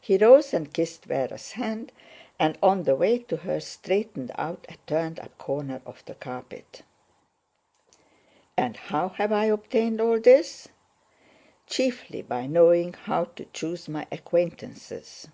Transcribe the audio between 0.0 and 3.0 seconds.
(He rose and kissed Véra's hand, and on the